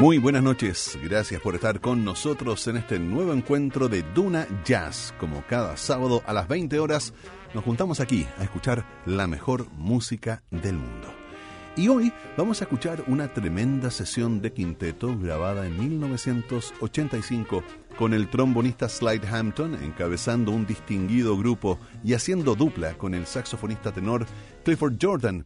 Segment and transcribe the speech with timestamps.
[0.00, 5.12] Muy buenas noches, gracias por estar con nosotros en este nuevo encuentro de Duna Jazz.
[5.18, 7.12] Como cada sábado a las 20 horas
[7.52, 11.12] nos juntamos aquí a escuchar la mejor música del mundo.
[11.74, 17.64] Y hoy vamos a escuchar una tremenda sesión de quinteto grabada en 1985
[17.98, 23.90] con el trombonista Slide Hampton encabezando un distinguido grupo y haciendo dupla con el saxofonista
[23.90, 24.26] tenor
[24.64, 25.44] Clifford Jordan.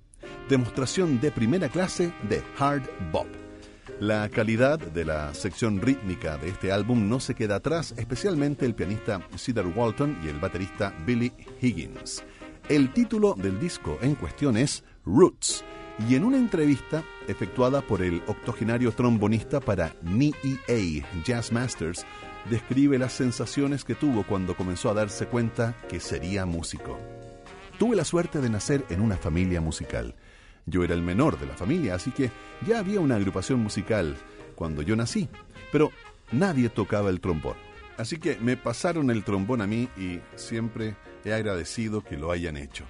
[0.50, 3.41] Demostración de primera clase de hard bop.
[4.00, 8.74] La calidad de la sección rítmica de este álbum no se queda atrás, especialmente el
[8.74, 12.24] pianista Cedar Walton y el baterista Billy Higgins.
[12.68, 15.64] El título del disco en cuestión es Roots,
[16.08, 22.04] y en una entrevista efectuada por el octogenario trombonista para NEA Jazz Masters,
[22.50, 26.98] describe las sensaciones que tuvo cuando comenzó a darse cuenta que sería músico.
[27.78, 30.14] Tuve la suerte de nacer en una familia musical.
[30.66, 32.30] Yo era el menor de la familia, así que
[32.66, 34.16] ya había una agrupación musical
[34.54, 35.28] cuando yo nací,
[35.72, 35.90] pero
[36.30, 37.56] nadie tocaba el trombón.
[37.96, 42.56] Así que me pasaron el trombón a mí y siempre he agradecido que lo hayan
[42.56, 42.84] hecho.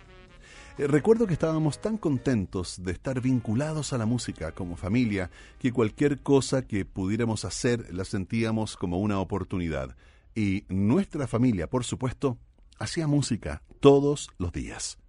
[0.79, 5.73] Eh, recuerdo que estábamos tan contentos de estar vinculados a la música como familia que
[5.73, 9.97] cualquier cosa que pudiéramos hacer la sentíamos como una oportunidad.
[10.35, 12.39] Y nuestra familia, por supuesto,
[12.79, 15.02] hacía música todos los días.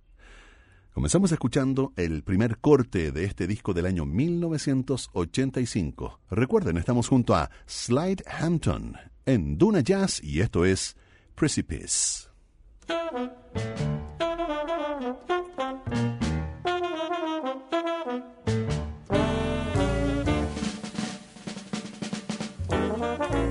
[0.93, 6.19] Comenzamos escuchando el primer corte de este disco del año 1985.
[6.29, 10.95] Recuerden, estamos junto a Slide Hampton en Duna Jazz y esto es
[11.33, 12.27] Precipice.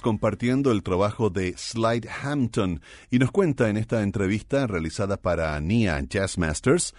[0.00, 6.00] compartiendo el trabajo de Slide Hampton y nos cuenta en esta entrevista realizada para NIA
[6.08, 6.94] Jazz Masters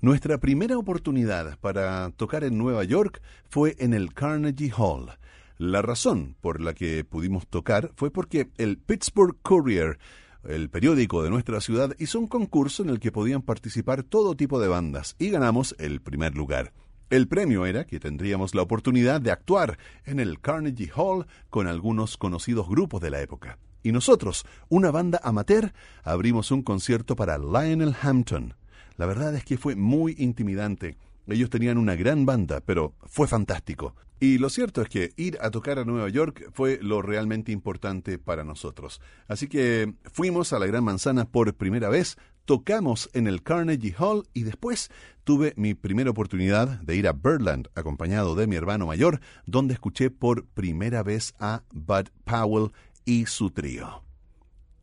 [0.00, 5.10] nuestra primera oportunidad para tocar en Nueva York fue en el Carnegie Hall.
[5.56, 9.98] La razón por la que pudimos tocar fue porque el Pittsburgh Courier,
[10.44, 14.60] el periódico de nuestra ciudad, hizo un concurso en el que podían participar todo tipo
[14.60, 16.72] de bandas y ganamos el primer lugar.
[17.10, 22.18] El premio era que tendríamos la oportunidad de actuar en el Carnegie Hall con algunos
[22.18, 23.58] conocidos grupos de la época.
[23.82, 25.72] Y nosotros, una banda amateur,
[26.04, 28.54] abrimos un concierto para Lionel Hampton.
[28.98, 30.98] La verdad es que fue muy intimidante.
[31.26, 33.94] Ellos tenían una gran banda, pero fue fantástico.
[34.20, 38.18] Y lo cierto es que ir a tocar a Nueva York fue lo realmente importante
[38.18, 39.00] para nosotros.
[39.28, 44.26] Así que fuimos a la Gran Manzana por primera vez, tocamos en el Carnegie Hall
[44.32, 44.90] y después
[45.22, 50.08] tuve mi primera oportunidad de ir a Birdland acompañado de mi hermano mayor, donde escuché
[50.08, 52.72] por primera vez a Bud Powell
[53.04, 54.02] y su trío.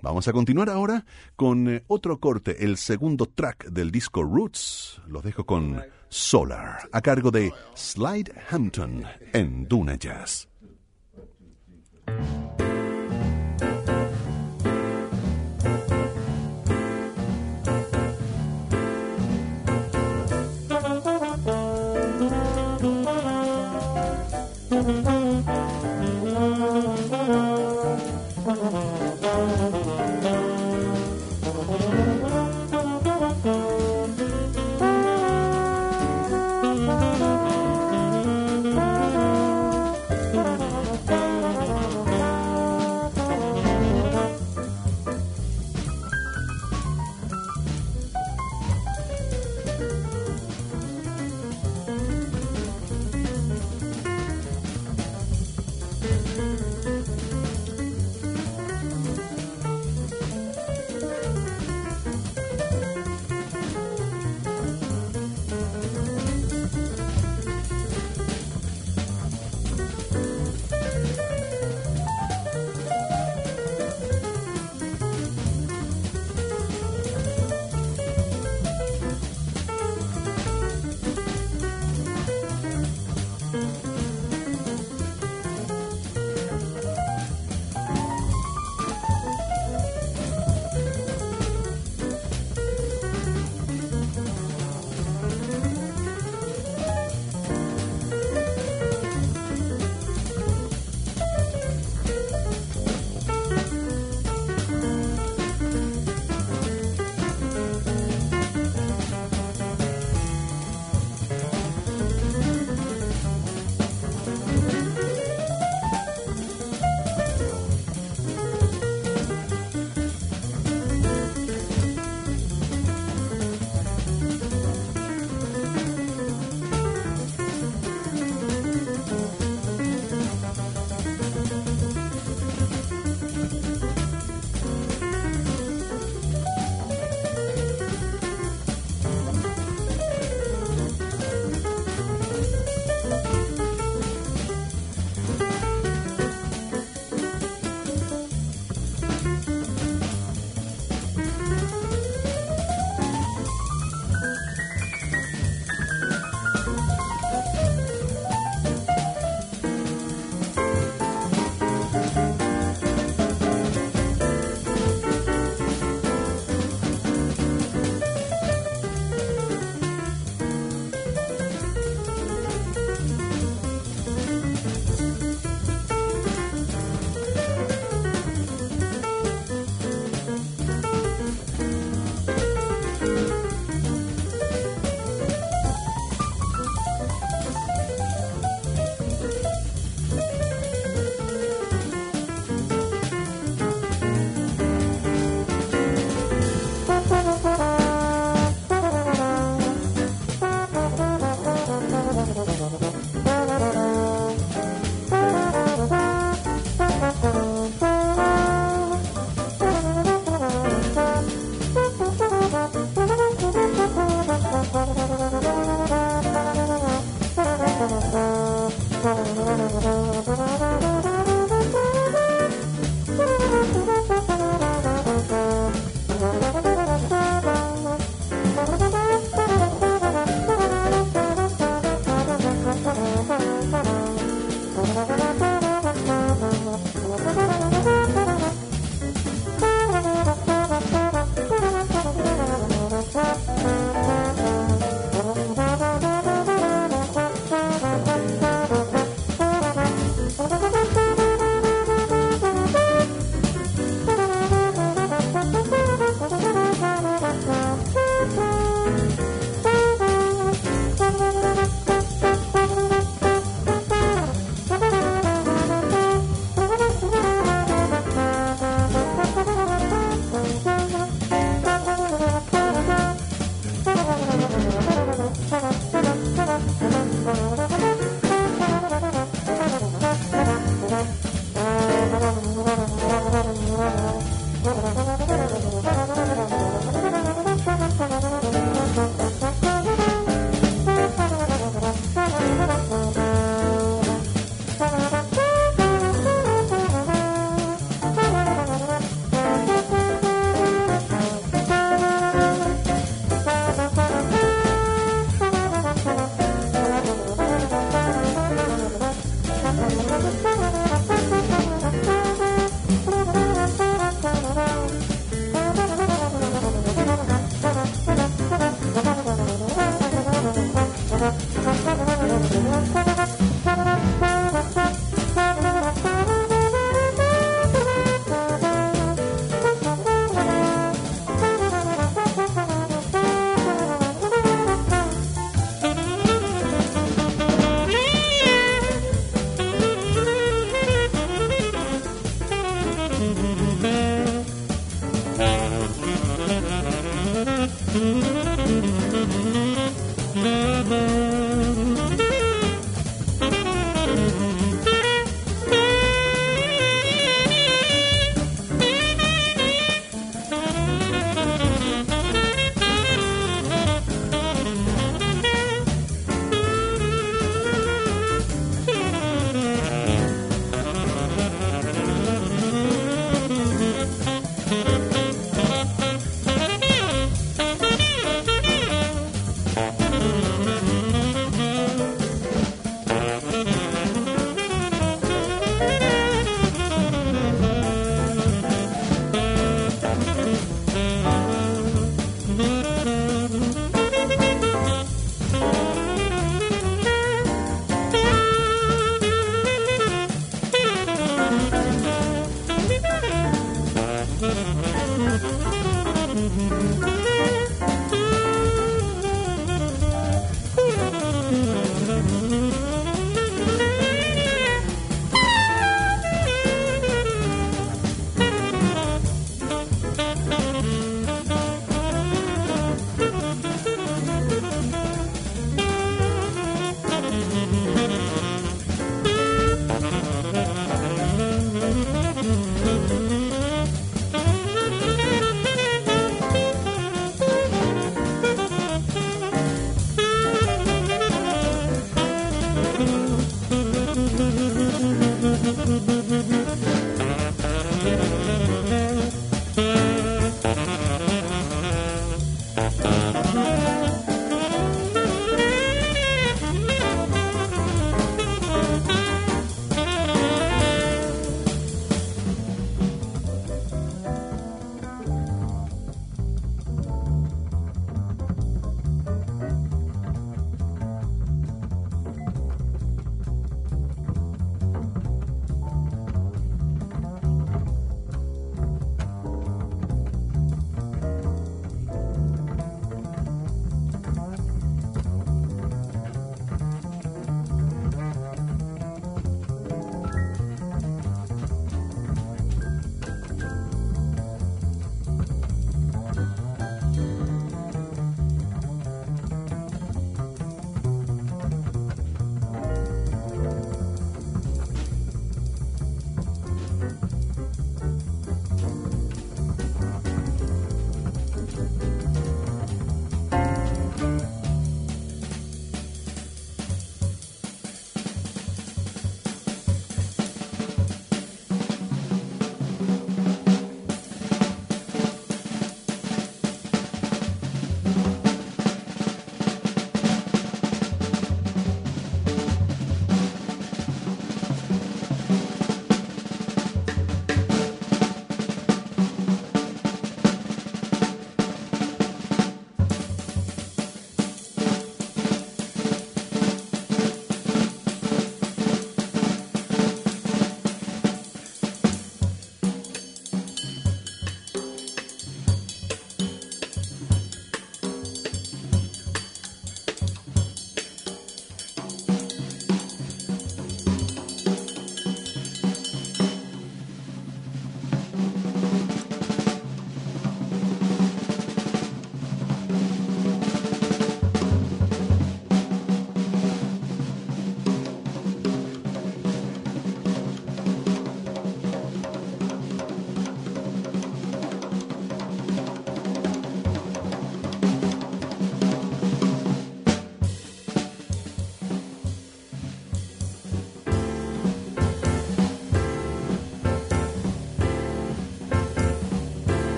[0.00, 5.02] Vamos a continuar ahora con eh, otro corte, el segundo track del disco Roots.
[5.08, 10.48] Los dejo con Solar, a cargo de Slide Hampton en Duna Jazz.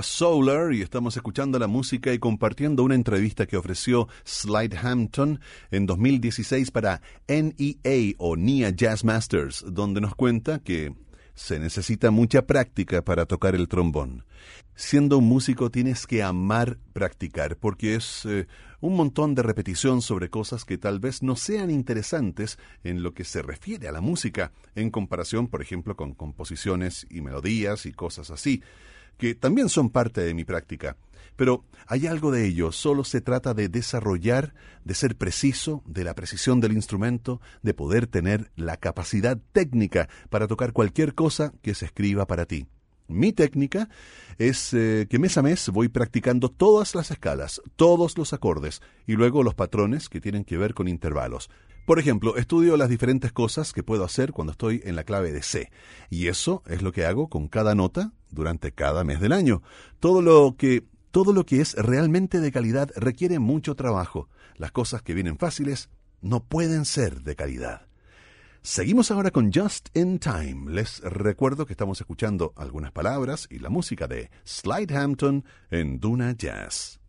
[0.00, 5.40] Era Solar y estamos escuchando la música y compartiendo una entrevista que ofreció Slide Hampton
[5.70, 10.94] en 2016 para NEA o NIA Jazz Masters, donde nos cuenta que
[11.34, 14.24] se necesita mucha práctica para tocar el trombón.
[14.74, 18.46] Siendo un músico tienes que amar practicar porque es eh,
[18.80, 23.24] un montón de repetición sobre cosas que tal vez no sean interesantes en lo que
[23.24, 28.30] se refiere a la música, en comparación, por ejemplo, con composiciones y melodías y cosas
[28.30, 28.62] así
[29.20, 30.96] que también son parte de mi práctica.
[31.36, 34.54] Pero hay algo de ello, solo se trata de desarrollar,
[34.84, 40.46] de ser preciso, de la precisión del instrumento, de poder tener la capacidad técnica para
[40.48, 42.66] tocar cualquier cosa que se escriba para ti.
[43.08, 43.90] Mi técnica
[44.38, 49.12] es eh, que mes a mes voy practicando todas las escalas, todos los acordes y
[49.12, 51.50] luego los patrones que tienen que ver con intervalos.
[51.90, 55.42] Por ejemplo, estudio las diferentes cosas que puedo hacer cuando estoy en la clave de
[55.42, 55.72] C,
[56.08, 59.60] y eso es lo que hago con cada nota durante cada mes del año.
[59.98, 64.28] Todo lo que todo lo que es realmente de calidad requiere mucho trabajo.
[64.54, 67.88] Las cosas que vienen fáciles no pueden ser de calidad.
[68.62, 70.70] Seguimos ahora con Just in Time.
[70.70, 76.36] Les recuerdo que estamos escuchando algunas palabras y la música de Slide Hampton en Duna
[76.36, 77.00] Jazz.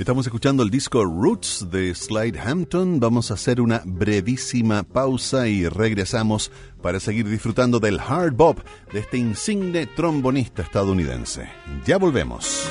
[0.00, 3.00] Estamos escuchando el disco Roots de Slide Hampton.
[3.00, 8.60] Vamos a hacer una brevísima pausa y regresamos para seguir disfrutando del hard bop
[8.94, 11.50] de este insigne trombonista estadounidense.
[11.84, 12.66] Ya volvemos.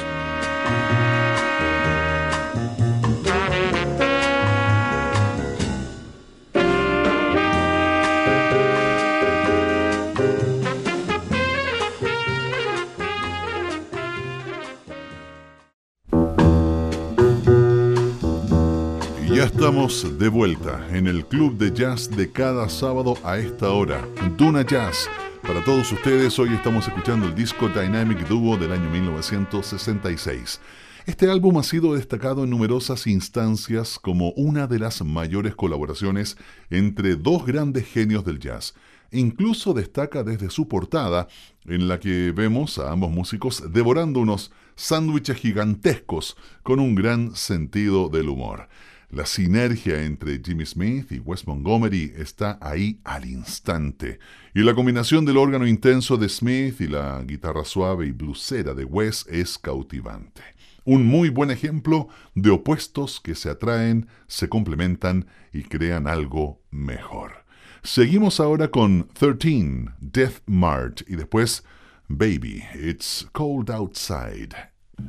[19.80, 25.08] De vuelta en el club de jazz de cada sábado a esta hora, Duna Jazz.
[25.42, 30.60] Para todos ustedes, hoy estamos escuchando el disco Dynamic Duo del año 1966.
[31.06, 36.36] Este álbum ha sido destacado en numerosas instancias como una de las mayores colaboraciones
[36.70, 38.76] entre dos grandes genios del jazz.
[39.12, 41.30] Incluso destaca desde su portada,
[41.66, 48.10] en la que vemos a ambos músicos devorando unos sándwiches gigantescos con un gran sentido
[48.10, 48.68] del humor.
[49.12, 54.20] La sinergia entre Jimmy Smith y Wes Montgomery está ahí al instante.
[54.54, 58.86] Y la combinación del órgano intenso de Smith y la guitarra suave y blusera de
[58.86, 60.44] Wes es cautivante.
[60.86, 67.46] Un muy buen ejemplo de opuestos que se atraen, se complementan y crean algo mejor.
[67.82, 71.64] Seguimos ahora con 13, Death Mart y después
[72.10, 74.56] Baby, It's Cold Outside.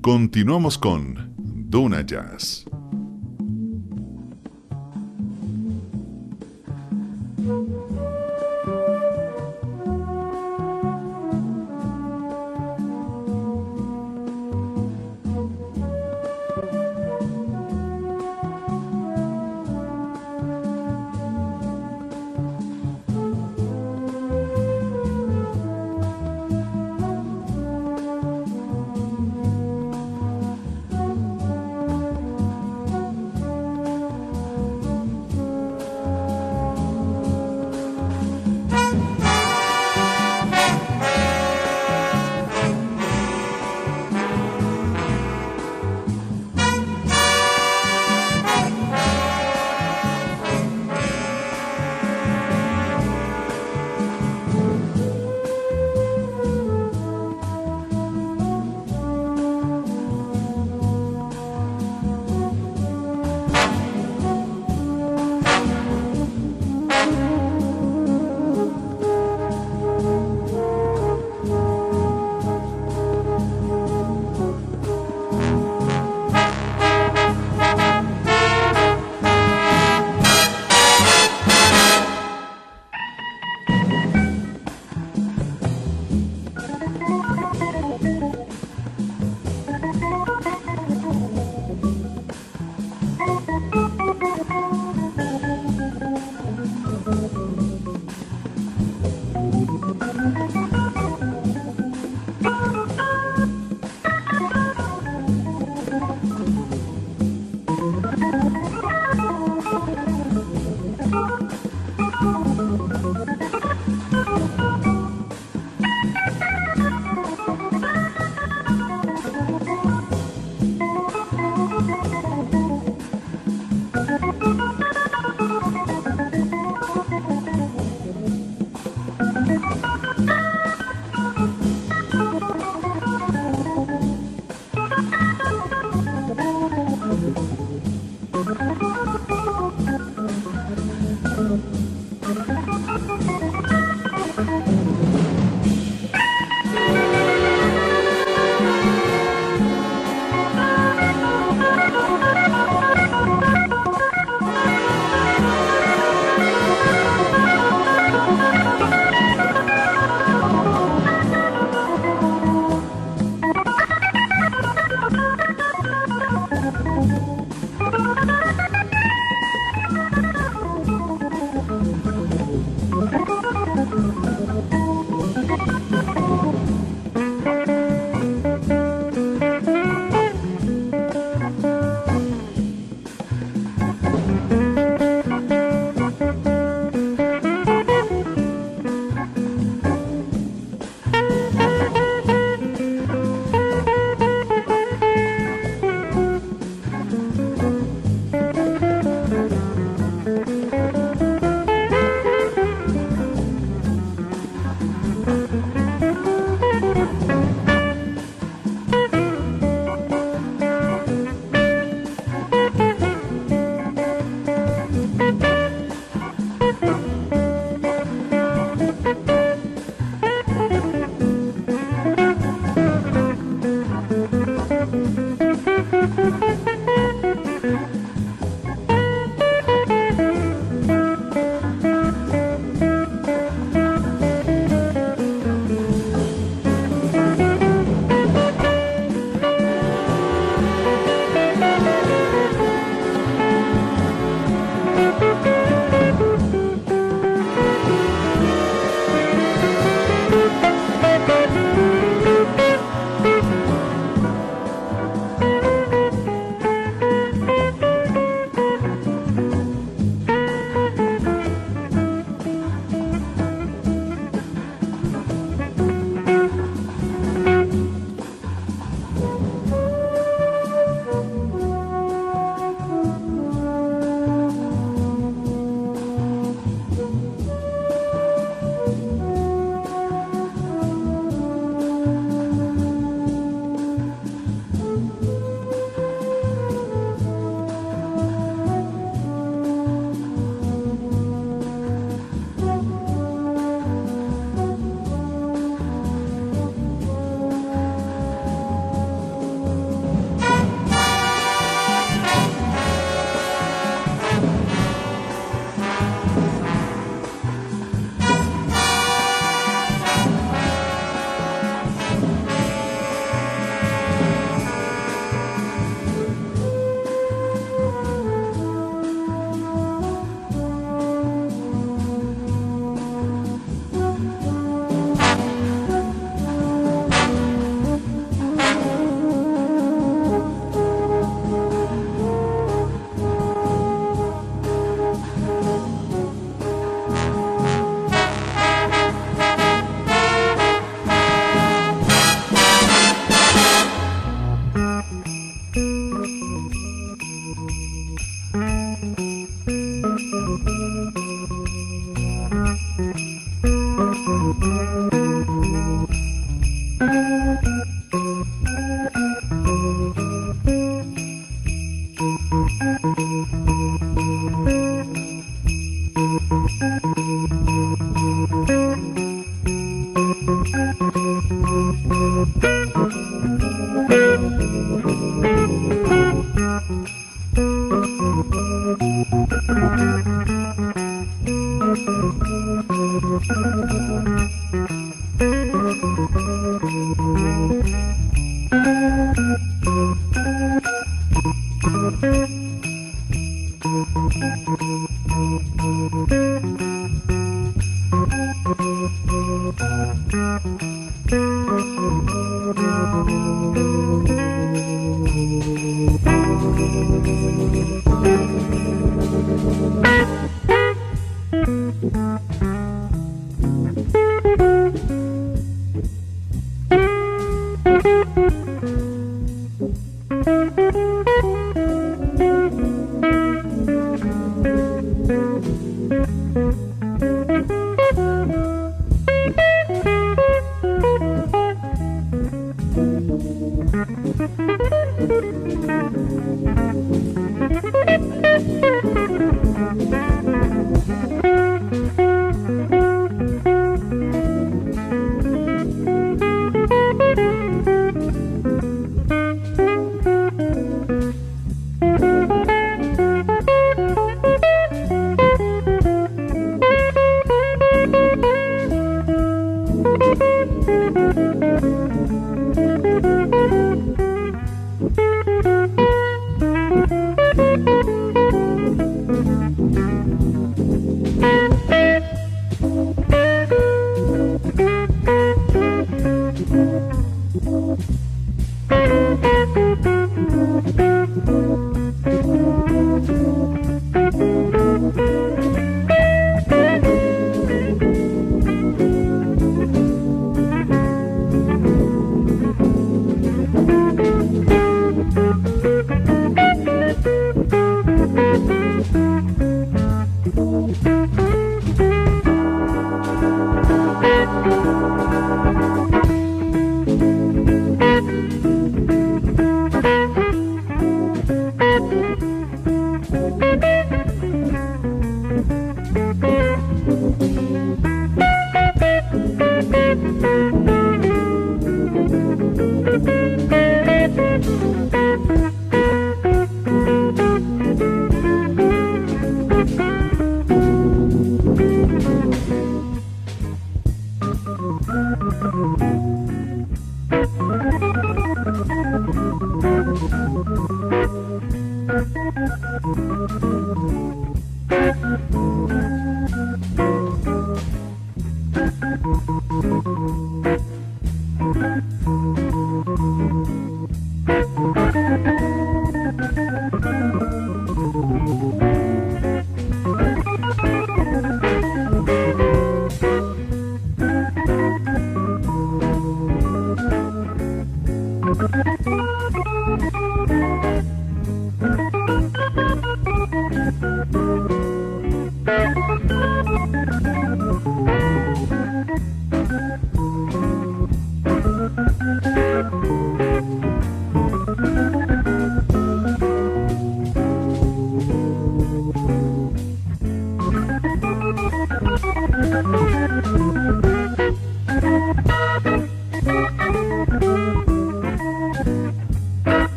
[0.00, 2.64] Continuamos con Duna Jazz.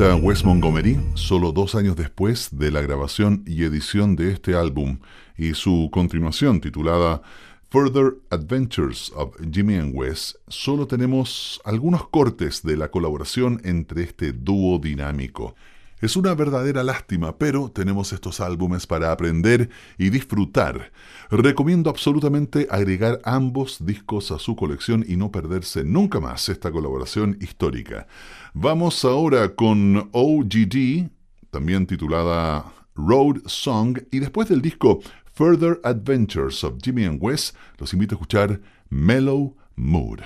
[0.00, 4.98] Wes Montgomery, solo dos años después de la grabación y edición de este álbum
[5.36, 7.22] y su continuación titulada
[7.70, 14.32] Further Adventures of Jimmy and Wes, solo tenemos algunos cortes de la colaboración entre este
[14.32, 15.54] dúo dinámico.
[16.02, 20.90] Es una verdadera lástima, pero tenemos estos álbumes para aprender y disfrutar.
[21.30, 27.38] Recomiendo absolutamente agregar ambos discos a su colección y no perderse nunca más esta colaboración
[27.40, 28.08] histórica.
[28.54, 31.08] Vamos ahora con OGD,
[31.50, 35.00] también titulada Road Song, y después del disco
[35.32, 40.20] Further Adventures of Jimmy and Wes, los invito a escuchar Mellow Mood.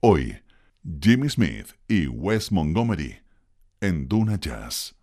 [0.00, 0.36] Hoy,
[1.00, 3.20] Jimmy Smith y Wes Montgomery
[3.80, 4.94] en Duna Jazz.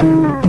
[0.00, 0.47] 嗯。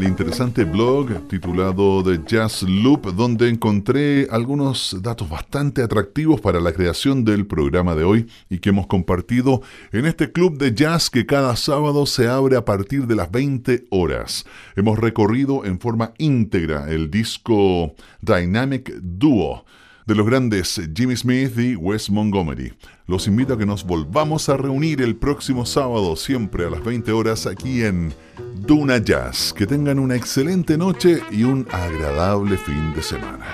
[0.00, 6.72] Al interesante blog titulado The Jazz Loop, donde encontré algunos datos bastante atractivos para la
[6.72, 9.60] creación del programa de hoy y que hemos compartido
[9.92, 13.88] en este club de jazz que cada sábado se abre a partir de las 20
[13.90, 14.46] horas.
[14.74, 19.66] Hemos recorrido en forma íntegra el disco Dynamic Duo
[20.06, 22.72] de los grandes Jimmy Smith y Wes Montgomery.
[23.06, 27.12] Los invito a que nos volvamos a reunir el próximo sábado, siempre a las 20
[27.12, 28.14] horas, aquí en
[28.56, 29.52] Duna Jazz.
[29.52, 33.46] Que tengan una excelente noche y un agradable fin de semana.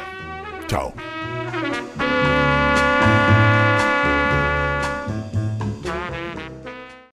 [0.67, 1.16] Chao.